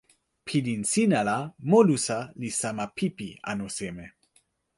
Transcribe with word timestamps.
pilin 0.47 0.81
sina 0.91 1.19
la 1.29 1.37
molusa 1.69 2.19
li 2.39 2.49
sama 2.61 2.85
pipi 2.97 3.27
anu 3.51 3.67
seme? 3.77 4.05